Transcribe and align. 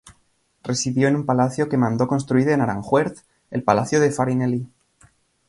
Residió 0.63 1.07
en 1.07 1.15
un 1.15 1.27
palacio 1.27 1.69
que 1.69 1.77
mandó 1.77 2.07
construir 2.07 2.49
en 2.49 2.61
Aranjuez, 2.61 3.23
el 3.51 3.61
Palacio 3.61 3.99
de 3.99 4.09
Farinelli. 4.09 4.67